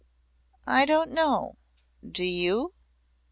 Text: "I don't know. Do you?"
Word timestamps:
"I 0.65 0.87
don't 0.87 1.11
know. 1.11 1.57
Do 2.03 2.23
you?" 2.25 2.73